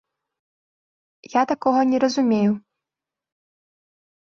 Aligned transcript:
Я 1.39 1.43
такога 1.51 1.81
не 1.91 1.99
разумею. 2.05 2.51